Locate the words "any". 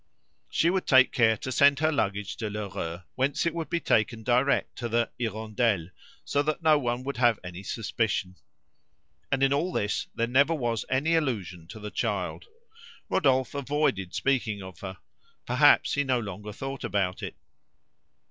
7.43-7.61, 10.89-11.13